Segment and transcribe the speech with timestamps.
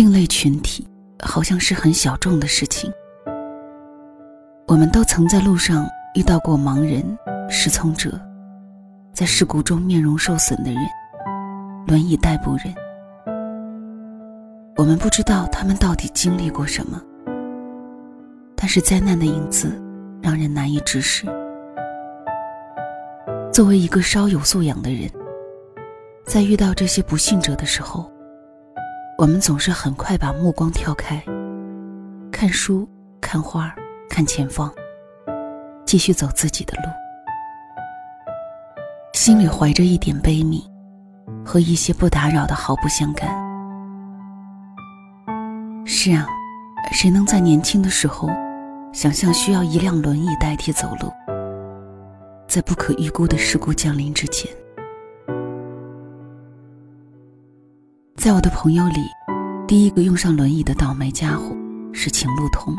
[0.00, 0.88] 另类群体
[1.22, 2.90] 好像是很小众的事情。
[4.66, 7.04] 我们都曾在路上遇到过盲人、
[7.50, 8.18] 失聪者，
[9.12, 10.82] 在事故中面容受损的人，
[11.86, 12.74] 轮椅代步人。
[14.78, 16.98] 我们不知道他们到底经历过什么，
[18.56, 19.70] 但是灾难的影子
[20.22, 21.26] 让人难以直视。
[23.52, 25.10] 作为一个稍有素养的人，
[26.24, 28.10] 在遇到这些不幸者的时候，
[29.20, 31.22] 我们总是很快把目光跳开，
[32.32, 32.88] 看书、
[33.20, 33.70] 看花、
[34.08, 34.72] 看前方，
[35.84, 36.84] 继续走自己的路，
[39.12, 40.62] 心里怀着一点悲悯，
[41.44, 43.28] 和一些不打扰的毫不相干。
[45.84, 46.26] 是啊，
[46.90, 48.26] 谁能在年轻的时候，
[48.90, 51.12] 想象需要一辆轮椅代替走路？
[52.48, 54.50] 在不可预估的事故降临之前，
[58.20, 59.00] 在我的朋友里，
[59.66, 61.56] 第一个用上轮椅的倒霉家伙
[61.90, 62.76] 是秦路彤。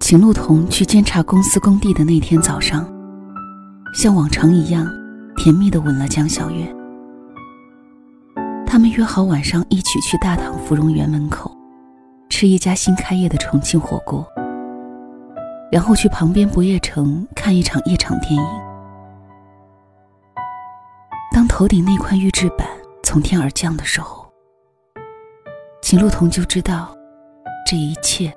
[0.00, 2.90] 秦路彤去监察公司工地的那天早上，
[3.92, 4.90] 像往常一样，
[5.36, 6.74] 甜蜜的吻了江小月。
[8.66, 11.54] 他们约好晚上一起去大唐芙蓉园门口，
[12.30, 14.26] 吃一家新开业的重庆火锅。
[15.70, 18.42] 然后去旁边不夜城看一场夜场电影。
[21.30, 22.66] 当头顶那块预制板
[23.08, 24.30] 从天而降的时候，
[25.80, 26.94] 秦路彤就知道，
[27.66, 28.30] 这一切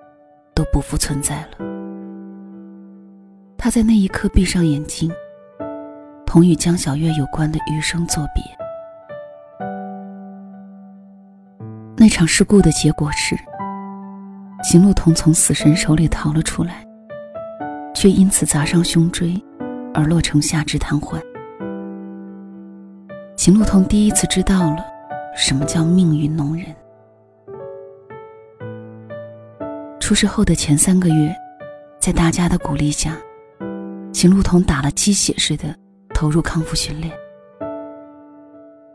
[0.56, 1.58] 都不复存在了。
[3.58, 5.12] 他在那一刻闭上眼睛，
[6.26, 8.42] 同与江小月有关的余生作别。
[11.98, 13.36] 那场事故的结果是，
[14.64, 16.88] 秦路彤从死神手里逃了出来。
[17.94, 19.34] 却因此砸伤胸椎，
[19.94, 21.22] 而落成下肢瘫痪。
[23.44, 24.86] 秦路彤第一次知道了
[25.36, 26.64] 什么叫命运弄人。
[30.00, 31.36] 出事后的前三个月，
[32.00, 33.18] 在大家的鼓励下，
[34.14, 35.76] 秦路彤打了鸡血似的
[36.14, 37.12] 投入康复训练。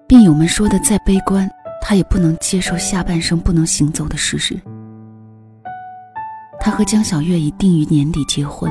[0.06, 1.50] 病友们说的再悲观，
[1.82, 4.56] 他也不能接受下半生不能行走的事实。
[6.60, 8.70] 他和江小月已定于年底结婚。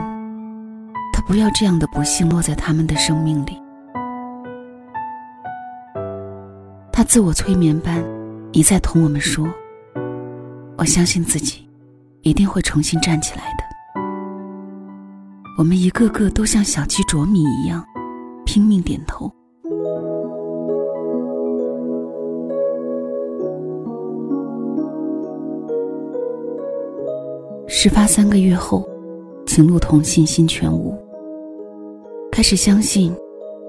[1.12, 3.62] 他不要这样的不幸落在他们的生命里。
[7.06, 8.04] 自我催眠般
[8.52, 9.48] 一再同我们说
[10.78, 11.68] ：“我相信自己，
[12.24, 14.02] 一定会重新站起来的。”
[15.58, 17.86] 我们一个个都像小鸡啄米一样，
[18.46, 19.32] 拼命点头。
[27.68, 28.88] 事发三个月后，
[29.46, 30.94] 秦路彤信心全无。
[32.32, 33.16] 开始相信，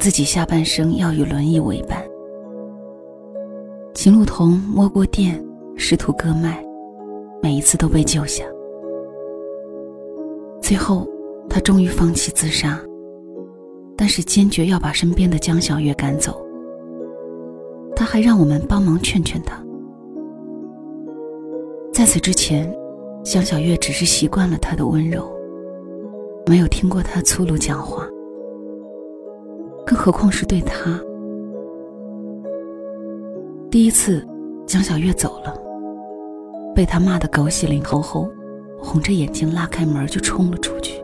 [0.01, 2.03] 自己下半生要与轮椅为伴。
[4.07, 5.45] 秦路童摸过电，
[5.75, 6.65] 试图割脉，
[7.43, 8.45] 每一次都被救下。
[10.63, 11.09] 最后，
[11.51, 12.81] 他终于放弃自杀，
[13.97, 16.41] 但是坚决要把身边的江小月赶走。
[17.97, 19.61] 他还让我们帮忙劝劝他。
[21.93, 22.73] 在此之前，
[23.25, 25.29] 江小月只是习惯了他的温柔，
[26.47, 28.07] 没有听过他粗鲁讲话。
[29.85, 30.97] 更何况是对他。
[33.69, 34.25] 第一次，
[34.65, 35.55] 江小月走了，
[36.75, 38.31] 被他骂得狗血淋头后，
[38.79, 41.03] 红着眼睛拉开门就冲了出去。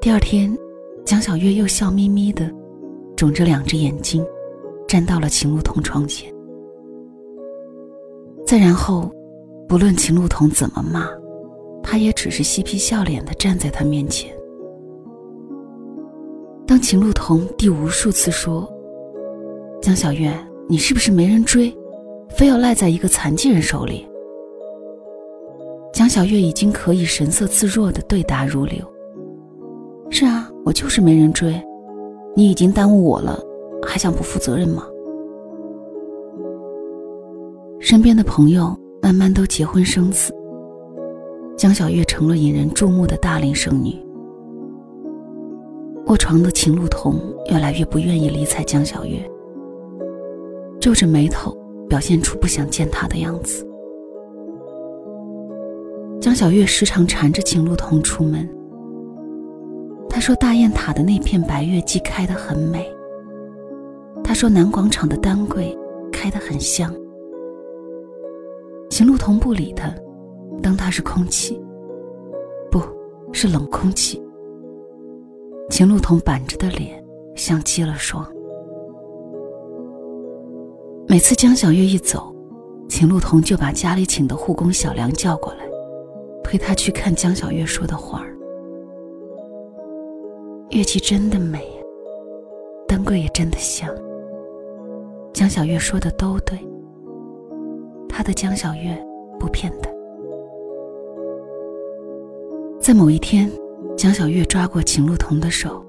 [0.00, 0.56] 第二天，
[1.04, 2.50] 江小月又笑眯眯的，
[3.14, 4.24] 肿着两只眼睛，
[4.88, 6.32] 站到了秦路彤窗前。
[8.46, 9.12] 再然后，
[9.68, 11.06] 不论秦路彤怎么骂，
[11.82, 14.34] 他也只是嬉皮笑脸的站在他面前。
[16.66, 18.66] 当秦路彤第无数次说
[19.80, 20.30] ：“江小月，
[20.68, 21.74] 你是不是没人追，
[22.28, 24.06] 非要赖在一个残疾人手里？”
[25.90, 28.76] 江小月已经可以神色自若的对答如流
[30.10, 31.58] ：“是啊，我就是没人追，
[32.36, 33.40] 你已经耽误我了，
[33.82, 34.86] 还想不负责任吗？”
[37.80, 40.30] 身边的朋友慢慢都结婚生子，
[41.56, 43.98] 江小月成了引人注目的大龄剩女。
[46.06, 49.29] 卧床的秦路彤越来越不愿意理睬江小月，
[50.80, 51.54] 皱着眉头，
[51.88, 53.66] 表现出不想见他的样子。
[56.20, 58.48] 江小月时常缠着秦路彤出门。
[60.08, 62.90] 他说：“大雁塔的那片白月季开得很美。”
[64.24, 65.76] 他说：“南广场的丹桂
[66.10, 66.92] 开得很香。”
[68.90, 69.94] 秦路彤不理他，
[70.62, 71.60] 当他是空气，
[72.70, 72.82] 不
[73.32, 74.20] 是冷空气。
[75.70, 77.02] 秦路彤板着的脸
[77.36, 78.26] 像结了霜。
[81.10, 82.32] 每次江小月一走，
[82.88, 85.64] 秦路彤就把家里请的护工小梁叫过来，
[86.44, 88.32] 陪他去看江小月说的画儿。
[90.68, 91.66] 乐器真的美，
[92.86, 93.92] 灯柜也真的香。
[95.32, 96.56] 江小月说的都对，
[98.08, 98.96] 他的江小月
[99.36, 99.90] 不骗他。
[102.80, 103.50] 在某一天，
[103.96, 105.84] 江小月抓过秦路彤的手，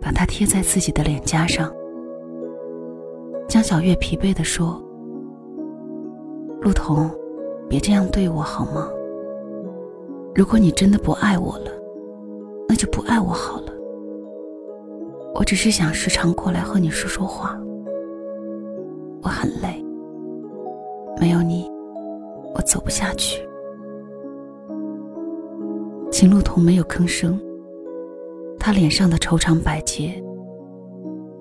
[0.00, 1.72] 把它贴在自己的脸颊上。
[3.48, 4.78] 江小月疲惫地说
[6.60, 7.10] ：“陆彤，
[7.66, 8.90] 别这样对我好吗？
[10.34, 11.70] 如果你真的不爱我了，
[12.68, 13.72] 那就不爱我好了。
[15.34, 17.58] 我只是想时常过来和你说说话。
[19.22, 19.82] 我很累，
[21.18, 21.70] 没有你，
[22.54, 23.42] 我走不下去。”
[26.12, 27.40] 秦路童没有吭声，
[28.58, 30.22] 他脸上的愁肠百结。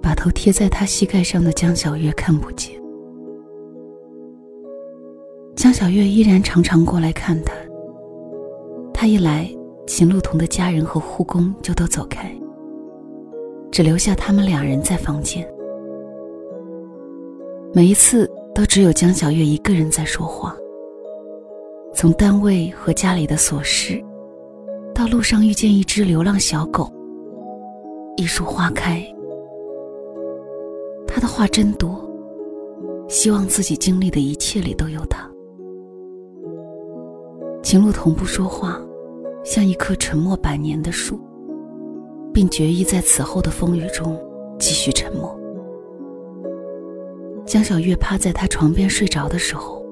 [0.08, 2.82] 把头贴在他膝盖上的江小月看不见。
[5.54, 7.54] 江小月依然常常过来看他。
[8.94, 9.54] 他一来，
[9.86, 12.34] 秦路彤的家人和护工就都走开，
[13.70, 15.46] 只留下他们两人在房间。
[17.74, 20.56] 每一次都只有江小月一个人在说话。
[21.94, 24.02] 从单位和家里的琐事，
[24.96, 26.90] 到路上遇见一只流浪小狗，
[28.16, 29.06] 一树花开。
[31.18, 32.00] 他的话真多，
[33.10, 35.28] 希望自己经历的一切里都有他。
[37.64, 38.80] 秦路同不说话，
[39.44, 41.20] 像一棵沉默百年的树，
[42.32, 44.16] 并决意在此后的风雨中
[44.60, 45.36] 继续沉默。
[47.48, 49.84] 江小月趴在他床边睡着的时候，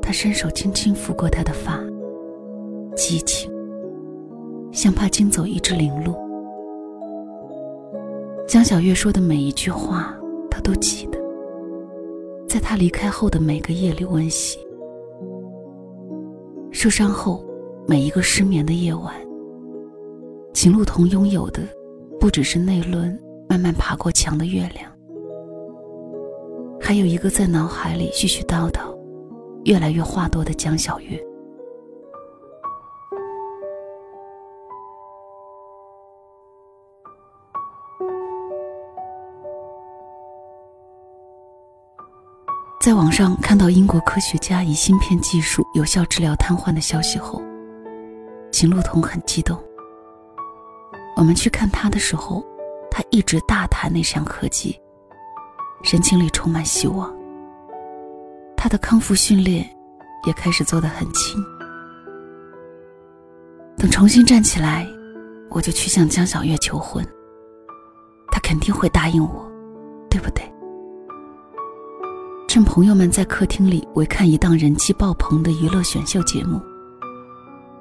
[0.00, 1.78] 他伸手轻轻拂过她的发，
[2.96, 3.52] 激情，
[4.72, 6.14] 像怕惊走一只灵鹿。
[8.48, 10.18] 江小月说的每一句话。
[10.62, 11.18] 都记得，
[12.48, 14.58] 在他离开后的每个夜里温习。
[16.70, 17.44] 受伤后，
[17.86, 19.14] 每一个失眠的夜晚，
[20.54, 21.62] 秦路彤拥有的，
[22.18, 23.18] 不只是那轮
[23.48, 24.90] 慢慢爬过墙的月亮，
[26.80, 28.80] 还有一个在脑海里絮絮叨叨、
[29.64, 31.20] 越来越话多的江小月。
[42.82, 47.40] 在网上看到英国科学家以芯片技术有效治疗瘫痪的消息后，
[48.50, 49.56] 秦路彤很激动。
[51.14, 52.44] 我们去看他的时候，
[52.90, 54.76] 他一直大谈那项科技，
[55.84, 57.14] 神情里充满希望。
[58.56, 59.64] 他的康复训练
[60.26, 61.40] 也开始做得很轻。
[63.76, 64.84] 等重新站起来，
[65.50, 67.06] 我就去向江小月求婚。
[68.32, 69.48] 他肯定会答应我，
[70.10, 70.51] 对不对？
[72.52, 76.60] 趁朋友们在客厅里围看一档人气爆棚的娱乐选秀节目，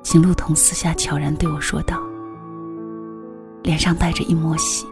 [0.02, 2.00] 邢路彤私下悄然对我说道，
[3.64, 4.86] 脸上带着一抹喜，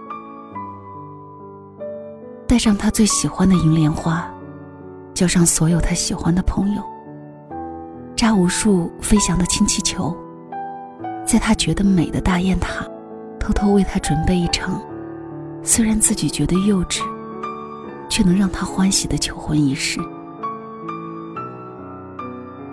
[2.45, 4.29] 带上他最喜欢的银莲花，
[5.13, 6.83] 叫上所有他喜欢的朋友，
[8.17, 10.13] 扎无数飞翔的氢气球，
[11.25, 12.85] 在他觉得美的大雁塔，
[13.39, 14.77] 偷偷为他准备一场，
[15.63, 16.99] 虽然自己觉得幼稚。
[18.09, 19.99] 却能让他欢喜的求婚仪式，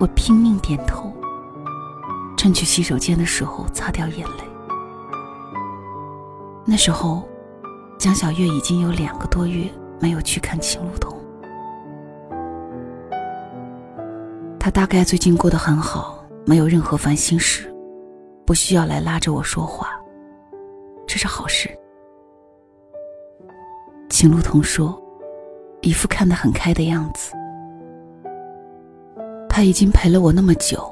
[0.00, 1.12] 我拼命点头，
[2.36, 4.44] 趁去洗手间的时候擦掉眼泪。
[6.64, 7.28] 那时候，
[7.98, 11.16] 江小月已经有两个多月没有去看秦路彤，
[14.58, 17.72] 他大概最近过得很好，没有任何烦心事，
[18.44, 19.90] 不需要来拉着我说话，
[21.06, 21.70] 这是好事。
[24.08, 25.00] 秦路彤说。
[25.86, 27.32] 一副看得很开的样子。
[29.48, 30.84] 他已经陪了我那么久，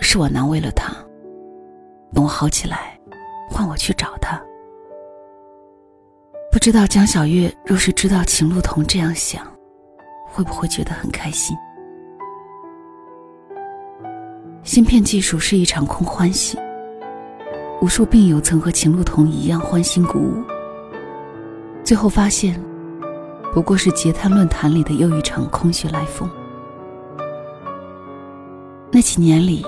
[0.00, 0.90] 是我难为了他。
[2.14, 2.98] 等我好起来，
[3.50, 4.42] 换我去找他。
[6.50, 9.46] 不知道江小月若是知道秦路彤这样想，
[10.26, 11.54] 会不会觉得很开心？
[14.62, 16.58] 芯片技术是一场空欢喜。
[17.82, 20.42] 无数病友曾和秦路彤一样欢欣鼓舞，
[21.84, 22.58] 最后发现。
[23.52, 26.28] 不过是截瘫论坛里的又一场空穴来风。
[28.90, 29.64] 那几年里，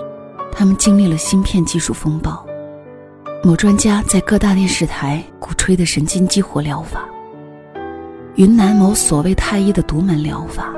[0.51, 2.45] 他们经历了芯片技术风暴，
[3.43, 7.05] 某专家在各大电视台鼓吹的神经激活疗法，
[8.37, 10.73] 云南某所谓太医的独门疗法，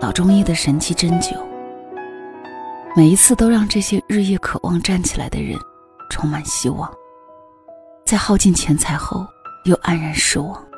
[0.00, 1.36] 老中医的神奇针灸，
[2.96, 5.56] 每一次都让这些日夜渴望站起来的人
[6.08, 6.92] 充满希望，
[8.04, 9.24] 在耗尽钱财后
[9.64, 10.69] 又黯然失望。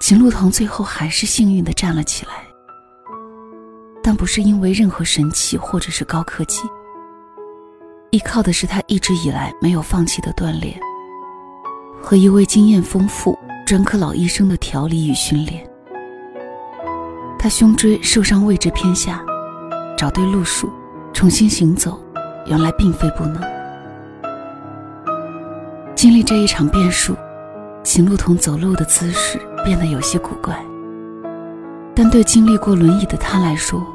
[0.00, 2.32] 秦路桐最后还是幸运的站了起来，
[4.02, 6.62] 但不是因为任何神奇或者是高科技，
[8.10, 10.78] 依靠的是他一直以来没有放弃的锻炼，
[12.00, 13.36] 和一位经验丰富、
[13.66, 15.68] 专科老医生的调理与训练。
[17.38, 19.22] 他胸椎受伤位置偏下，
[19.96, 20.70] 找对路数，
[21.12, 22.00] 重新行走，
[22.46, 23.42] 原来并非不能。
[25.96, 27.16] 经历这一场变数，
[27.82, 30.58] 秦路桐走路的姿势变得有些古怪。
[31.94, 33.86] 但对经历过轮椅的他来说，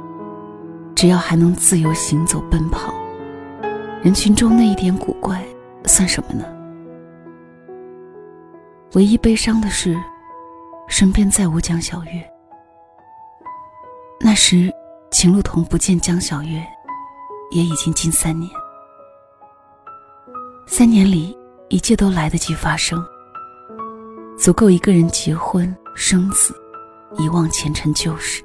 [0.93, 2.93] 只要还能自由行走奔跑，
[4.03, 5.43] 人群中那一点古怪
[5.85, 6.45] 算什么呢？
[8.93, 9.97] 唯一悲伤的是，
[10.87, 12.23] 身边再无江小月。
[14.19, 14.71] 那时，
[15.09, 16.63] 秦路桐不见江小月，
[17.49, 18.47] 也已经近三年。
[20.67, 21.35] 三年里。
[21.69, 23.03] 一切都来得及发生，
[24.43, 26.53] 足够一个人结婚生子，
[27.17, 28.43] 遗忘前尘旧事。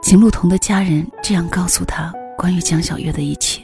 [0.00, 3.62] 秦路桐的家人这样告诉他关于江小月的一切。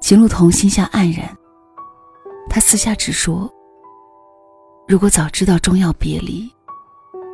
[0.00, 1.28] 秦路桐心下黯然，
[2.48, 3.52] 他私下只说
[4.86, 6.48] ：“如果早知道终要别离，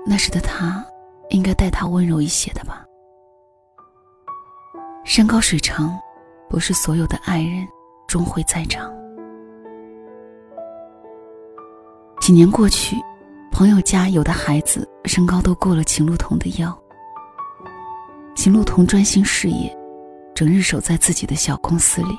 [0.06, 0.82] 那时的他
[1.28, 2.82] 应该待他温柔一些的吧。”
[5.04, 5.94] 山高水长。
[6.48, 7.68] 不是所有的爱人
[8.08, 8.90] 终会在场。
[12.30, 12.96] 几年过去，
[13.50, 16.80] 朋友家有的孩子身高都过了秦路桐的腰。
[18.36, 19.76] 秦路桐专心事业，
[20.32, 22.16] 整日守在自己的小公司里，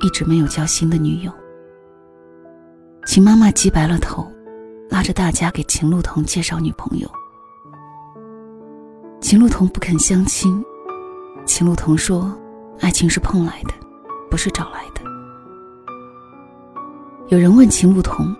[0.00, 1.30] 一直没有交新的女友。
[3.04, 4.26] 秦妈妈急白了头，
[4.88, 7.06] 拉着大家给秦路桐介绍女朋友。
[9.20, 10.64] 秦路桐不肯相亲，
[11.44, 12.34] 秦路桐说。
[12.80, 13.74] 爱情是碰来的，
[14.30, 15.02] 不是找来的。
[17.28, 18.34] 有人问秦路童，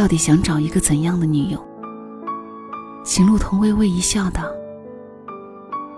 [0.00, 1.62] 到底想找一个怎样的女友？
[3.04, 4.44] 秦路桐微微一笑，道：“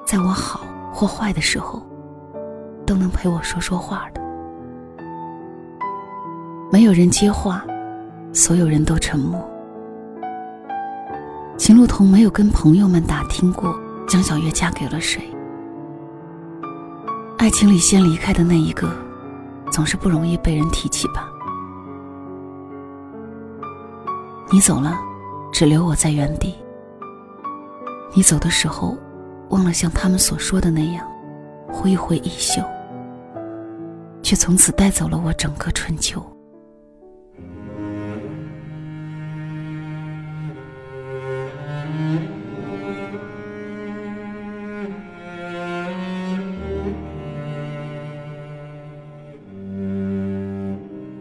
[0.04, 1.80] 在我好或坏的时候，
[2.84, 4.20] 都能陪我说说话的。”
[6.72, 7.64] 没有人接话，
[8.32, 9.40] 所有人都沉默。
[11.56, 13.72] 秦路桐没有跟朋友们打听过
[14.08, 15.22] 江小月嫁给了谁。
[17.38, 18.92] 爱情里先离开的那一个，
[19.70, 21.28] 总是不容易被人提起吧。
[24.52, 25.00] 你走了，
[25.50, 26.54] 只留我在原地。
[28.14, 28.98] 你走的时候，
[29.48, 31.10] 忘了像他们所说的那样，
[31.68, 32.62] 挥一挥衣袖，
[34.22, 36.22] 却从此带走了我整个春秋。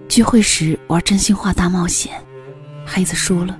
[0.09, 2.21] 聚会时玩真心话大冒险，
[2.93, 3.57] 黑子输了。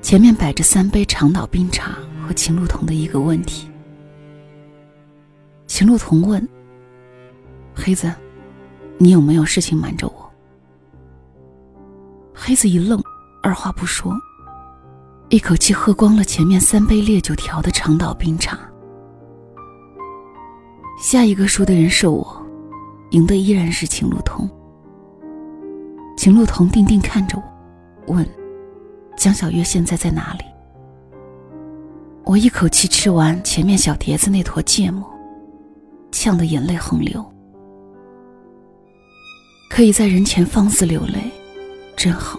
[0.00, 3.68] 前面摆着三杯长岛冰茶和秦路桐的一个问题。
[5.66, 6.48] 秦路桐问
[7.76, 8.10] ：“黑子，
[8.96, 10.32] 你有没有事情瞒着我？”
[12.32, 12.98] 黑子一愣，
[13.42, 14.18] 二话不说，
[15.28, 18.58] 一口气喝光了前面三杯烈酒调的长岛冰茶。
[20.98, 22.46] 下一个输的人是我，
[23.10, 24.48] 赢的依然是秦路桐。
[26.16, 27.42] 秦路桐定定看着我，
[28.10, 28.26] 问
[29.16, 30.44] ：“江小月现在在哪里？”
[32.24, 35.04] 我一口气吃完前面小碟子那坨芥末，
[36.12, 37.24] 呛得眼泪横流。
[39.70, 41.30] 可以在人前放肆流泪，
[41.96, 42.38] 真好。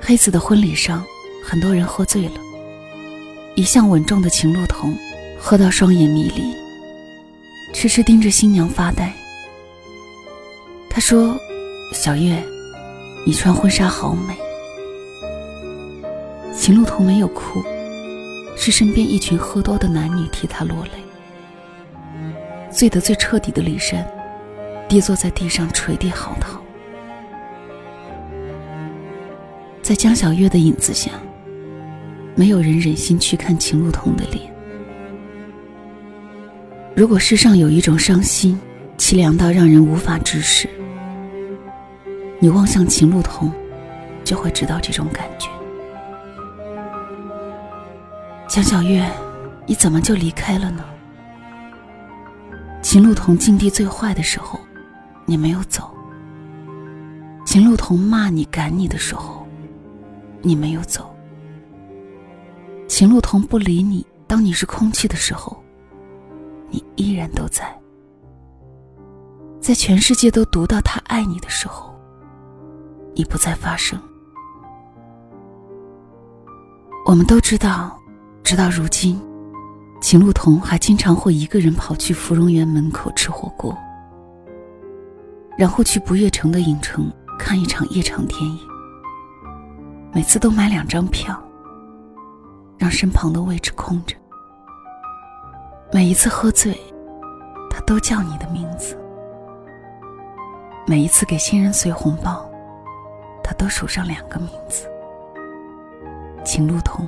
[0.00, 1.02] 黑子的婚礼上，
[1.42, 2.34] 很多人喝醉了。
[3.54, 4.96] 一向稳重的秦路桐，
[5.38, 6.54] 喝到双眼迷离，
[7.72, 9.12] 痴痴盯着新娘发呆。
[10.90, 11.38] 他说
[11.94, 12.40] ：“小月，
[13.24, 14.36] 你穿婚纱好美。”
[16.56, 17.62] 秦路童没有哭，
[18.56, 20.90] 是身边一群喝多的男女替他落泪。
[22.70, 24.06] 醉得最彻底的李珊，
[24.88, 26.58] 跌坐在地上垂地嚎啕。
[29.82, 31.10] 在江小月的影子下，
[32.34, 34.52] 没有人忍心去看秦路童的脸。
[36.96, 38.58] 如果世上有一种伤心，
[38.96, 40.68] 凄凉到让人无法直视。
[42.40, 43.52] 你望向秦路桐，
[44.24, 45.48] 就会知道这种感觉。
[48.46, 49.08] 江小月，
[49.66, 50.84] 你怎么就离开了呢？
[52.82, 54.60] 秦路桐境地最坏的时候，
[55.24, 55.84] 你没有走；
[57.46, 59.46] 秦路桐骂你、赶你的时候，
[60.42, 61.02] 你没有走；
[62.86, 65.56] 秦路桐不理你，当你是空气的时候，
[66.68, 67.74] 你依然都在。
[69.60, 71.93] 在全世界都读到他爱你的时候。
[73.14, 74.00] 已不再发生。
[77.06, 77.98] 我们都知道，
[78.42, 79.20] 直到如今，
[80.00, 83.76] 秦路童还经常会一个人跑去芙蓉园门口吃火锅，
[85.56, 88.58] 然后去不夜城的影城看一场夜场电影。
[90.12, 91.38] 每次都买两张票，
[92.78, 94.16] 让身旁的位置空着。
[95.92, 96.74] 每一次喝醉，
[97.70, 98.98] 他都叫你的名字。
[100.86, 102.48] 每一次给新人随红包，
[103.44, 104.90] 他都数上两个名字：
[106.44, 107.06] 秦路彤、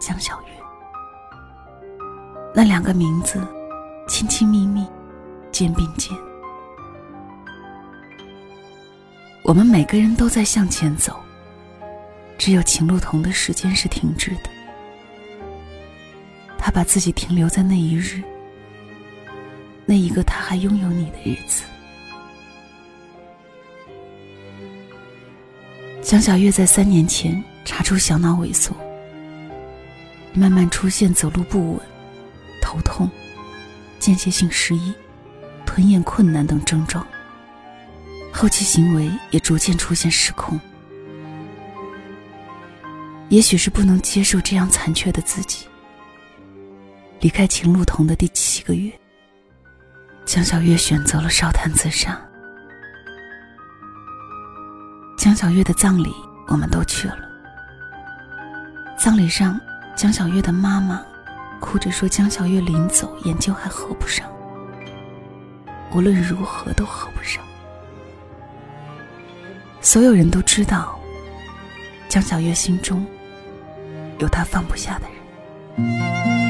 [0.00, 0.46] 江小月。
[2.54, 3.44] 那两个名字，
[4.08, 4.86] 亲亲密密，
[5.50, 6.16] 肩并肩。
[9.42, 11.14] 我们每个人都在向前走。
[12.38, 14.50] 只有秦路彤的时间是停滞的，
[16.58, 18.22] 他把自己停留在那一日，
[19.86, 21.64] 那一个他还拥有你的日子。
[26.06, 28.72] 江小月在三年前查出小脑萎缩，
[30.32, 31.80] 慢慢出现走路不稳、
[32.62, 33.10] 头痛、
[33.98, 34.94] 间歇性失忆、
[35.66, 37.04] 吞咽困难等症状，
[38.32, 40.60] 后期行为也逐渐出现失控。
[43.28, 45.66] 也许是不能接受这样残缺的自己，
[47.18, 48.92] 离开秦路童的第七个月，
[50.24, 52.16] 江小月选择了烧炭自杀。
[55.26, 56.14] 江小月的葬礼
[56.46, 57.18] 我们都去了，
[58.96, 59.60] 葬礼上，
[59.96, 61.02] 江小月的妈妈
[61.58, 64.24] 哭着说：“江小月临走眼睛还合不上，
[65.92, 67.42] 无论如何都合不上。”
[69.82, 70.96] 所有人都知道，
[72.08, 73.04] 江小月心中。
[74.20, 76.45] 有他放不下的人。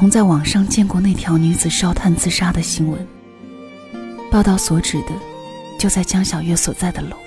[0.00, 3.06] 秦路彤在网上见过那条女子烧炭自杀的新闻，
[4.30, 5.08] 报道所指的
[5.78, 7.18] 就在江小月所在的楼。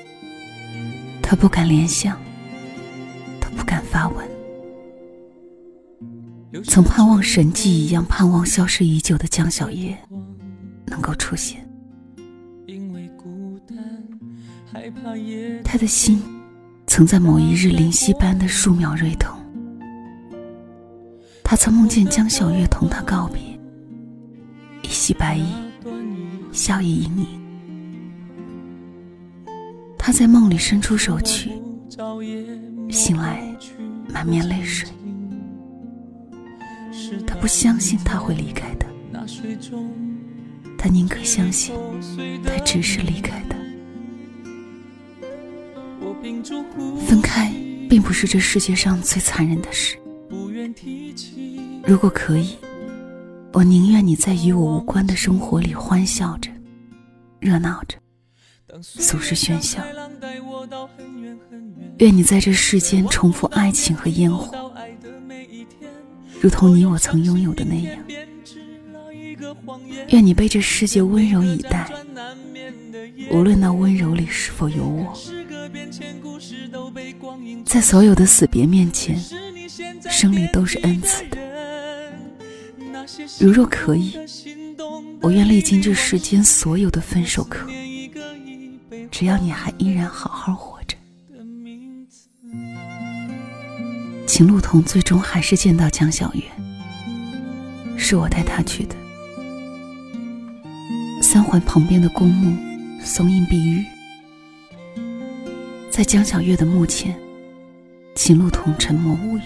[1.22, 2.20] 他不敢联想，
[3.40, 4.28] 他不敢发问。
[6.64, 9.96] 曾盼望神迹一样盼望消失已久的江小月
[10.88, 11.64] 能够出现，
[15.64, 16.24] 他的心
[16.88, 19.43] 曾在某一日灵犀般的数秒锐痛。
[21.54, 23.39] 他曾梦见江小月同他告别，
[24.82, 25.46] 一袭白衣，
[26.52, 27.28] 笑意盈盈。
[29.96, 31.52] 他在梦里伸出手去，
[32.89, 33.44] 醒来
[34.12, 34.89] 满面泪水。
[37.28, 38.88] 他不相信他会离开的，
[40.76, 41.76] 他宁可相信
[42.44, 43.56] 他只是离开的。
[47.06, 47.54] 分开
[47.88, 50.00] 并不是这世界上最残忍的事。
[51.86, 52.56] 如果可以，
[53.52, 56.50] 我宁愿你在与我无关的生活里欢笑着，
[57.41, 57.98] 热闹着。
[58.82, 59.84] 俗世喧嚣，
[61.98, 64.72] 愿你在这世间重复爱情和烟火，
[66.39, 68.02] 如同你我曾拥有的那样。
[70.08, 71.91] 愿你被这世界温柔以待，
[73.30, 75.13] 无论那温柔里是否有我。
[77.65, 79.22] 在所有的死别面前，
[80.10, 81.26] 生离都是恩赐。
[83.39, 84.17] 如若可以，
[85.21, 87.67] 我愿历经这世间所有的分手课。
[89.12, 90.97] 只要你还依然好好活着，
[94.26, 96.41] 秦路彤最终还是见到江小月，
[97.97, 98.95] 是我带她去的。
[101.21, 102.58] 三环旁边的公墓，
[103.04, 103.84] 松阴蔽日，
[105.91, 107.15] 在江小月的墓前，
[108.15, 109.41] 秦路彤沉默无语。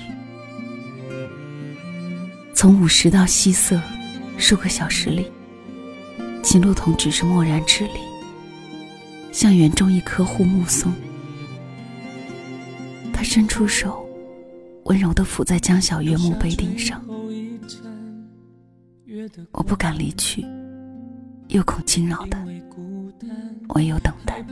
[2.57, 3.79] 从午时到夕色，
[4.35, 5.31] 数个小时里，
[6.41, 7.99] 秦路彤只是默然伫立。
[9.31, 10.91] 像园中一棵护木松，
[13.13, 14.09] 他伸出手，
[14.85, 16.99] 温柔的抚在江小月墓碑顶上。
[19.51, 20.43] 我不敢离去，
[21.49, 22.43] 又恐惊扰他，
[23.75, 24.43] 唯有等待。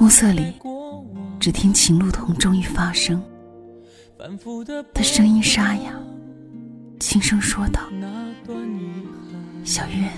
[0.00, 0.54] 暮色里，
[1.38, 3.22] 只听秦路彤终于发声，
[4.92, 5.92] 他声音沙哑，
[6.98, 7.82] 轻声说道
[9.64, 10.10] ：“小月。”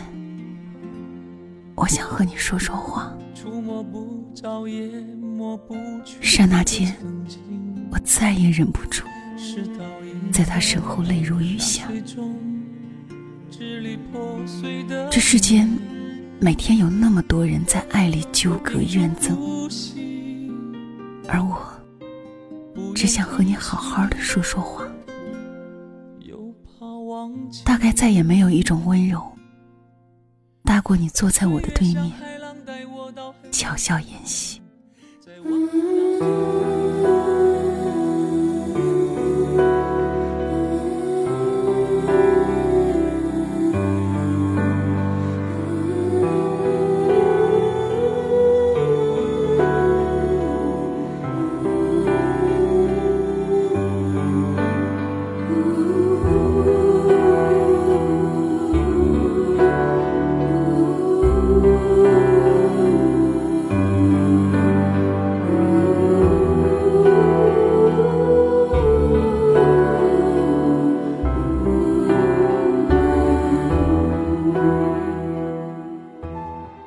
[1.77, 3.15] 我想和你说说话。
[6.23, 6.97] 刹那间，
[7.91, 9.05] 我再也忍不住，
[10.33, 11.87] 在他身后泪如雨下。
[15.11, 15.69] 这世间
[16.41, 19.37] 每天有那么多人在爱里纠葛怨憎，
[21.29, 21.61] 而我
[22.95, 24.87] 只想和你好好的说说话。
[27.65, 29.33] 大概再也没有一种温柔，
[30.65, 32.13] 大过你坐在我的对面，
[33.51, 34.61] 巧笑言喜。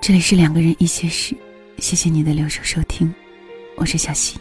[0.06, 1.34] 这里是两个人一些事，
[1.78, 3.10] 谢谢你的留守收听，
[3.78, 4.38] 我是小溪。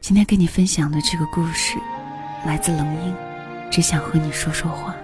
[0.00, 1.76] 今天跟你分享的这个故事，
[2.46, 3.14] 来自冷英，
[3.72, 4.94] 只想和你说说话。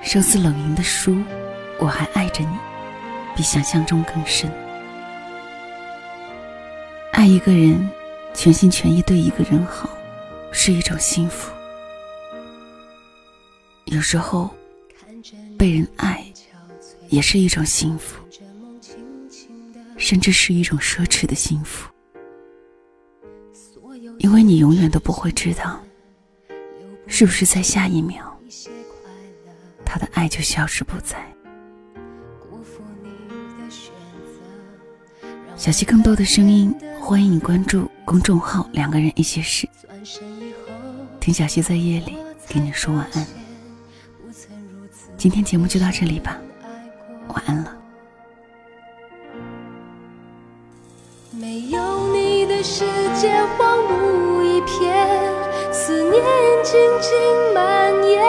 [0.00, 1.14] 收自冷莹的书
[1.80, 2.46] 《我还爱着你》，
[3.34, 4.48] 比想象中更深。
[7.14, 7.90] 爱一个人，
[8.32, 9.90] 全心全意对一个人好，
[10.52, 11.50] 是一种幸福。
[13.86, 14.54] 有时候，
[15.58, 16.24] 被人爱。
[17.08, 18.20] 也是一种幸福，
[19.96, 21.88] 甚至是一种奢侈的幸福，
[24.18, 25.80] 因为你永远都不会知道，
[27.06, 28.36] 是不是在下一秒，
[29.84, 31.24] 他的爱就消失不在。
[35.56, 39.66] 小溪更多的声音，欢迎你关注公众号“两个人一些事”，
[41.18, 42.16] 听小溪在夜里
[42.46, 43.26] 给你说晚安。
[45.16, 46.38] 今天节目就到这里吧。
[47.28, 47.72] 晚安了。
[51.32, 52.84] 没有你的世
[53.14, 55.06] 界荒芜一片，
[55.72, 56.22] 思念
[56.62, 57.12] 静静
[57.52, 58.24] 蔓延。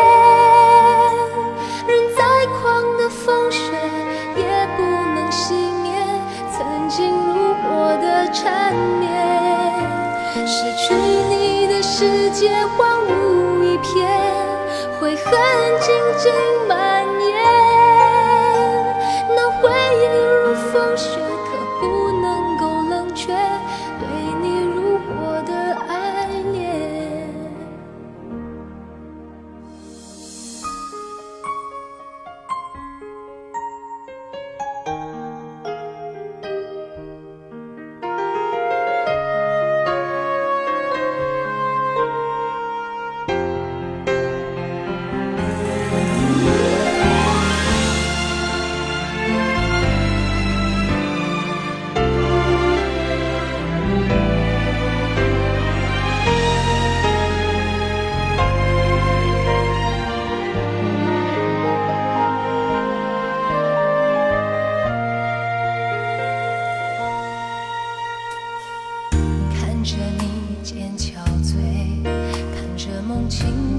[1.87, 3.71] 人再狂的风雪
[4.35, 5.91] 也不能熄灭
[6.51, 9.07] 曾经如火的缠绵。
[10.45, 14.07] 失去你的世界荒芜一片，
[14.99, 15.33] 悔恨
[15.79, 16.33] 静静
[16.67, 16.86] 蔓延。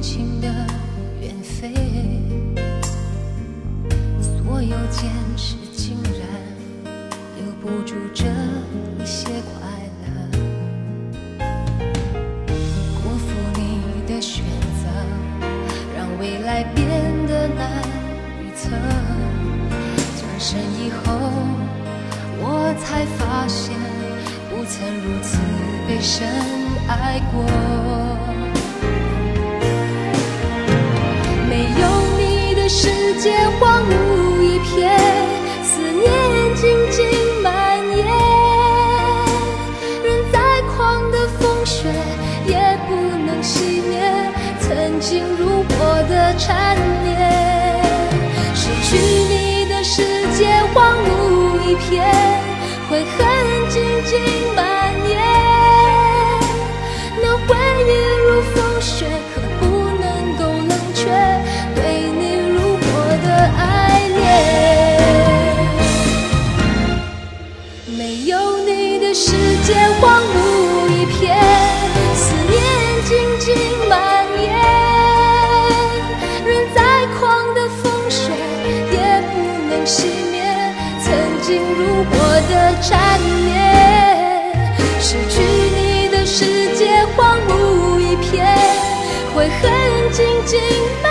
[0.09, 0.58] 情的
[45.51, 47.38] 我的缠绵。
[90.49, 91.08] 静